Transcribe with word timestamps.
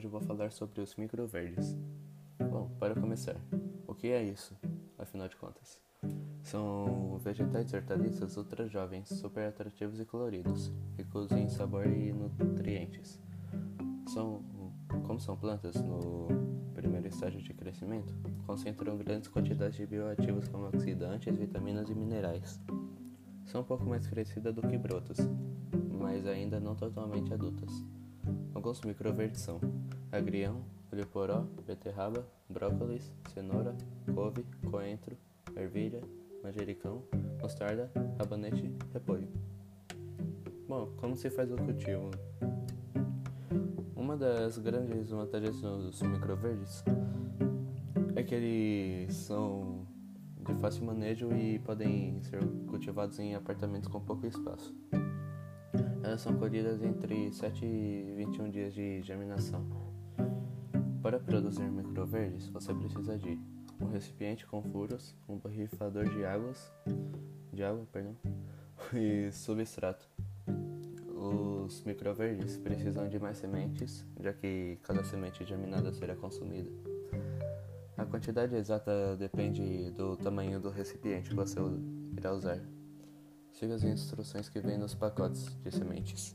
Hoje 0.00 0.06
eu 0.06 0.12
vou 0.12 0.22
falar 0.22 0.50
sobre 0.50 0.80
os 0.80 0.96
microverdes. 0.96 1.76
Bom, 2.50 2.70
para 2.78 2.94
começar, 2.94 3.36
o 3.86 3.94
que 3.94 4.06
é 4.06 4.22
isso, 4.22 4.58
afinal 4.96 5.28
de 5.28 5.36
contas? 5.36 5.78
São 6.42 7.18
vegetais 7.18 7.70
e 7.70 7.76
hortaliças 7.76 8.38
ultra 8.38 8.66
jovens, 8.66 9.10
super 9.10 9.46
atrativos 9.46 10.00
e 10.00 10.06
coloridos, 10.06 10.72
ricos 10.96 11.30
em 11.32 11.50
sabor 11.50 11.86
e 11.86 12.14
nutrientes. 12.14 13.20
São, 14.06 14.42
como 15.06 15.20
são 15.20 15.36
plantas 15.36 15.74
no 15.74 16.28
primeiro 16.72 17.06
estágio 17.06 17.42
de 17.42 17.52
crescimento, 17.52 18.14
concentram 18.46 18.96
grandes 18.96 19.28
quantidades 19.28 19.76
de 19.76 19.84
bioativos 19.84 20.48
como 20.48 20.64
oxidantes, 20.68 21.36
vitaminas 21.36 21.90
e 21.90 21.94
minerais. 21.94 22.58
São 23.44 23.60
um 23.60 23.64
pouco 23.64 23.84
mais 23.84 24.06
crescidas 24.06 24.54
do 24.54 24.62
que 24.62 24.78
brotos, 24.78 25.18
mas 25.90 26.26
ainda 26.26 26.58
não 26.58 26.74
totalmente 26.74 27.34
adultas. 27.34 27.70
Alguns 28.54 28.80
microverdes 28.82 29.40
são 29.40 29.60
agrião, 30.12 30.62
olho-poró, 30.92 31.46
beterraba, 31.66 32.26
brócolis, 32.48 33.12
cenoura, 33.32 33.76
couve, 34.14 34.44
coentro, 34.70 35.16
ervilha, 35.56 36.00
manjericão, 36.42 37.02
mostarda, 37.40 37.90
rabanete, 38.18 38.72
repolho. 38.92 39.28
Bom, 40.68 40.88
como 40.96 41.16
se 41.16 41.30
faz 41.30 41.50
o 41.50 41.56
cultivo? 41.56 42.10
Uma 43.96 44.16
das 44.16 44.58
grandes 44.58 45.10
vantagens 45.10 45.60
dos 45.60 46.02
microverdes 46.02 46.84
é 48.16 48.22
que 48.22 48.34
eles 48.34 49.14
são 49.14 49.86
de 50.46 50.54
fácil 50.60 50.84
manejo 50.84 51.32
e 51.32 51.58
podem 51.60 52.22
ser 52.22 52.40
cultivados 52.68 53.18
em 53.18 53.34
apartamentos 53.34 53.88
com 53.88 54.00
pouco 54.00 54.26
espaço. 54.26 54.74
Elas 56.10 56.22
são 56.22 56.36
colhidas 56.36 56.82
entre 56.82 57.32
7 57.32 57.64
e 57.64 58.14
21 58.16 58.50
dias 58.50 58.74
de 58.74 59.00
germinação. 59.00 59.64
Para 61.00 61.20
produzir 61.20 61.70
microverdes, 61.70 62.48
você 62.48 62.74
precisa 62.74 63.16
de 63.16 63.38
um 63.80 63.86
recipiente 63.86 64.44
com 64.44 64.60
furos, 64.60 65.14
um 65.28 65.36
borrifador 65.36 66.08
de 66.08 66.24
águas, 66.24 66.72
de 67.52 67.62
água, 67.62 67.86
perdão, 67.92 68.16
e 68.92 69.30
substrato. 69.30 70.04
Os 71.14 71.84
microverdes 71.84 72.56
precisam 72.56 73.08
de 73.08 73.20
mais 73.20 73.38
sementes, 73.38 74.04
já 74.18 74.32
que 74.32 74.80
cada 74.82 75.04
semente 75.04 75.44
germinada 75.44 75.92
será 75.92 76.16
consumida. 76.16 76.72
A 77.96 78.04
quantidade 78.04 78.56
exata 78.56 79.16
depende 79.16 79.92
do 79.92 80.16
tamanho 80.16 80.58
do 80.58 80.70
recipiente 80.70 81.30
que 81.30 81.36
você 81.36 81.60
irá 82.16 82.32
usar. 82.32 82.58
Siga 83.52 83.74
as 83.74 83.84
instruções 83.84 84.48
que 84.48 84.60
vêm 84.60 84.78
nos 84.78 84.94
pacotes 84.94 85.54
de 85.62 85.70
sementes. 85.70 86.34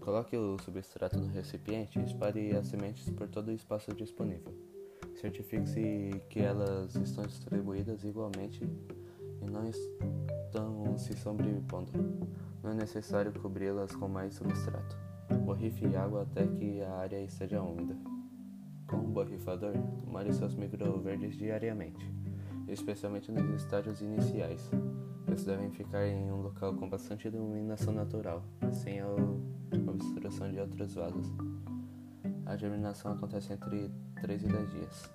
Coloque 0.00 0.36
o 0.36 0.58
substrato 0.58 1.18
no 1.18 1.26
recipiente 1.28 1.98
e 1.98 2.04
espalhe 2.04 2.56
as 2.56 2.68
sementes 2.68 3.10
por 3.10 3.28
todo 3.28 3.48
o 3.48 3.52
espaço 3.52 3.94
disponível. 3.94 4.54
Certifique-se 5.20 6.22
que 6.30 6.40
elas 6.40 6.94
estão 6.94 7.24
distribuídas 7.26 8.04
igualmente 8.04 8.64
e 9.42 9.50
não 9.50 9.68
estão 9.68 10.96
se 10.96 11.12
sobrepondo. 11.14 11.92
Não 12.62 12.70
é 12.70 12.74
necessário 12.74 13.32
cobri-las 13.32 13.94
com 13.94 14.08
mais 14.08 14.34
substrato. 14.34 14.96
Borrife 15.44 15.94
água 15.96 16.22
até 16.22 16.46
que 16.46 16.80
a 16.82 16.94
área 16.94 17.22
esteja 17.22 17.60
úmida. 17.60 17.96
Com 18.86 18.96
um 18.96 19.12
borrifador, 19.12 19.74
molhe 20.06 20.32
seus 20.32 20.54
microverdes 20.54 21.36
diariamente, 21.36 22.10
especialmente 22.68 23.32
nos 23.32 23.62
estágios 23.62 24.00
iniciais. 24.00 24.70
Eles 25.26 25.44
devem 25.44 25.70
ficar 25.70 26.06
em 26.06 26.30
um 26.30 26.42
local 26.42 26.74
com 26.74 26.88
bastante 26.88 27.28
iluminação 27.28 27.92
natural, 27.92 28.42
sem 28.72 29.00
a 29.00 29.06
obstrução 29.86 30.50
de 30.50 30.58
outros 30.58 30.94
vasos. 30.94 31.32
A 32.46 32.56
germinação 32.56 33.12
acontece 33.12 33.52
entre 33.52 33.90
3 34.22 34.42
e 34.42 34.46
10 34.46 34.70
dias. 34.70 35.10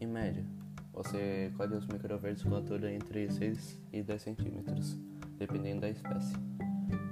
Em 0.00 0.06
média, 0.06 0.44
você 0.92 1.52
colhe 1.56 1.76
os 1.76 1.86
microverdes 1.86 2.42
com 2.42 2.54
altura 2.54 2.92
entre 2.92 3.30
6 3.30 3.80
e 3.92 4.02
10 4.02 4.22
centímetros, 4.22 4.98
dependendo 5.38 5.82
da 5.82 5.90
espécie. 5.90 6.34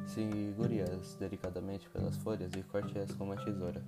Segure-as 0.06 1.14
delicadamente 1.14 1.88
pelas 1.90 2.16
folhas 2.16 2.52
e 2.54 2.62
corte-as 2.64 3.12
com 3.12 3.24
uma 3.24 3.36
tesoura. 3.36 3.80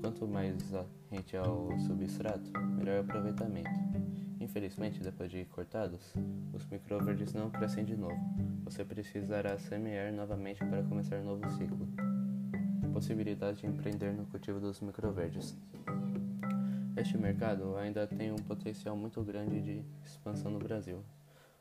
Quanto 0.00 0.26
mais 0.26 0.72
rente 1.10 1.36
ao 1.36 1.70
substrato, 1.78 2.50
melhor 2.76 3.00
aproveitamento. 3.00 3.70
Infelizmente, 4.40 5.00
depois 5.00 5.30
de 5.30 5.44
cortados, 5.46 6.14
os 6.52 6.64
microverdes 6.66 7.32
não 7.32 7.50
crescem 7.50 7.84
de 7.84 7.96
novo. 7.96 8.18
Você 8.64 8.84
precisará 8.84 9.58
semear 9.58 10.12
novamente 10.12 10.64
para 10.64 10.82
começar 10.84 11.16
um 11.16 11.24
novo 11.24 11.50
ciclo. 11.50 11.88
Possibilidade 12.92 13.60
de 13.60 13.66
empreender 13.66 14.12
no 14.12 14.26
cultivo 14.26 14.60
dos 14.60 14.80
microverdes. 14.80 15.56
Este 16.96 17.18
mercado 17.18 17.76
ainda 17.76 18.06
tem 18.06 18.32
um 18.32 18.36
potencial 18.36 18.96
muito 18.96 19.22
grande 19.22 19.60
de 19.60 19.84
expansão 20.04 20.50
no 20.50 20.58
Brasil, 20.58 21.04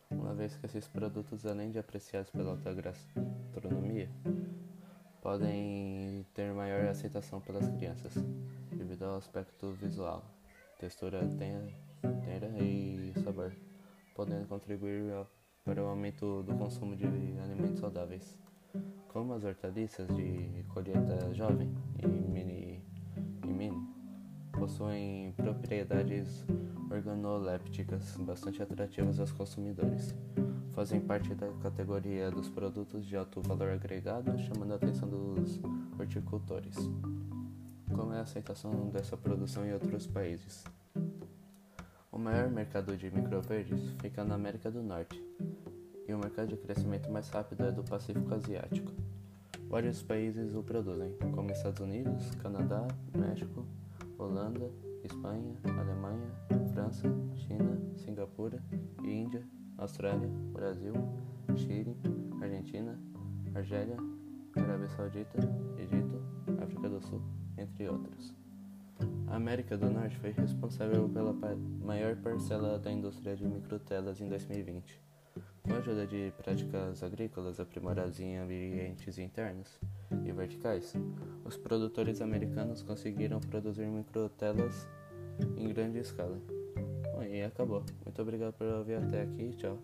uma 0.09 0.33
vez 0.33 0.55
que 0.55 0.65
esses 0.65 0.87
produtos, 0.87 1.45
além 1.45 1.69
de 1.69 1.77
apreciados 1.77 2.31
pela 2.31 2.51
alta 2.51 2.73
gastronomia, 2.73 4.09
podem 5.21 6.25
ter 6.33 6.53
maior 6.53 6.87
aceitação 6.87 7.41
pelas 7.41 7.67
crianças, 7.69 8.13
devido 8.71 9.03
ao 9.03 9.17
aspecto 9.17 9.71
visual, 9.73 10.23
textura 10.79 11.19
tenra 11.37 11.86
e 12.59 13.13
sabor, 13.23 13.51
podendo 14.15 14.47
contribuir 14.47 15.25
para 15.63 15.83
o 15.83 15.87
aumento 15.87 16.43
do 16.43 16.55
consumo 16.55 16.95
de 16.95 17.05
alimentos 17.05 17.79
saudáveis. 17.79 18.37
Como 19.09 19.33
as 19.33 19.43
hortaliças 19.43 20.07
de 20.15 20.63
colheita 20.69 21.33
jovem 21.33 21.73
e 22.01 22.07
mini, 22.07 22.83
e 23.43 23.53
mini 23.53 23.87
possuem 24.51 25.33
propriedades 25.33 26.45
organolépticas 26.89 28.17
bastante 28.17 28.61
atrativas 28.61 29.19
aos 29.19 29.31
consumidores 29.31 30.15
fazem 30.77 31.01
parte 31.01 31.33
da 31.33 31.51
categoria 31.53 32.29
dos 32.29 32.49
produtos 32.49 33.03
de 33.03 33.17
alto 33.17 33.41
valor 33.41 33.71
agregado, 33.71 34.37
chamando 34.37 34.73
a 34.73 34.75
atenção 34.75 35.09
dos 35.09 35.59
horticultores. 35.99 36.75
Como 37.91 38.13
é 38.13 38.19
a 38.19 38.21
aceitação 38.21 38.87
dessa 38.91 39.17
produção 39.17 39.65
em 39.65 39.73
outros 39.73 40.05
países? 40.05 40.63
O 42.17 42.19
maior 42.19 42.49
mercado 42.49 42.97
de 42.97 43.11
microverdes 43.11 43.91
fica 44.01 44.23
na 44.23 44.33
América 44.33 44.71
do 44.71 44.81
Norte, 44.81 45.23
e 46.07 46.11
o 46.11 46.17
mercado 46.17 46.47
de 46.47 46.57
crescimento 46.57 47.11
mais 47.11 47.29
rápido 47.29 47.63
é 47.63 47.71
do 47.71 47.83
Pacífico 47.83 48.33
Asiático. 48.33 48.91
Vários 49.69 50.01
países 50.01 50.55
o 50.55 50.63
produzem, 50.63 51.15
como 51.35 51.51
Estados 51.51 51.79
Unidos, 51.79 52.31
Canadá, 52.41 52.87
México, 53.15 53.63
Holanda, 54.17 54.67
Espanha, 55.03 55.53
Alemanha, 55.79 56.31
França, 56.73 57.07
China, 57.35 57.79
Singapura, 57.97 58.57
Índia, 59.03 59.43
Austrália, 59.77 60.27
Brasil, 60.51 60.93
Chile, 61.55 61.95
Argentina, 62.41 62.99
Argélia, 63.53 63.97
Arábia 64.55 64.89
Saudita, 64.89 65.37
Egito, 65.77 66.19
África 66.63 66.89
do 66.89 66.99
Sul, 66.99 67.21
entre 67.59 67.87
outros. 67.87 68.46
A 69.27 69.35
América 69.35 69.77
do 69.77 69.89
Norte 69.89 70.17
foi 70.17 70.31
responsável 70.31 71.07
pela 71.09 71.33
maior 71.83 72.15
parcela 72.17 72.79
da 72.79 72.91
indústria 72.91 73.35
de 73.35 73.45
microtelas 73.45 74.21
em 74.21 74.27
2020. 74.27 75.01
Com 75.63 75.73
a 75.73 75.77
ajuda 75.77 76.07
de 76.07 76.31
práticas 76.37 77.03
agrícolas 77.03 77.59
aprimoradas 77.59 78.19
em 78.19 78.37
ambientes 78.37 79.17
internos 79.17 79.79
e 80.25 80.31
verticais, 80.31 80.93
os 81.43 81.57
produtores 81.57 82.21
americanos 82.21 82.81
conseguiram 82.81 83.39
produzir 83.39 83.85
microtelas 83.87 84.87
em 85.57 85.67
grande 85.67 85.99
escala. 85.99 86.39
Bom, 87.13 87.23
e 87.23 87.43
acabou. 87.43 87.83
Muito 88.05 88.21
obrigado 88.21 88.53
por 88.53 88.67
ouvir 88.67 88.95
até 88.95 89.23
aqui. 89.23 89.49
Tchau. 89.57 89.77